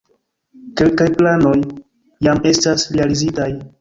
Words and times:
Kelkaj 0.81 1.07
planoj 1.19 1.53
jam 2.29 2.43
estas 2.53 2.87
realizitaj. 2.97 3.51